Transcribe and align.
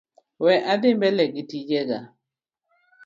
We 0.43 0.53
adhi 0.71 0.89
mbele 0.97 1.23
gi 1.33 1.43
tijega. 1.49 1.99